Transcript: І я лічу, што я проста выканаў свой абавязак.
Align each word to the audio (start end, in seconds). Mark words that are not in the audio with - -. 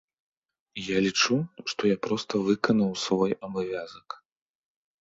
І 0.83 0.85
я 0.85 0.97
лічу, 1.07 1.37
што 1.73 1.81
я 1.91 1.97
проста 2.09 2.33
выканаў 2.49 2.91
свой 3.07 3.31
абавязак. 3.51 4.07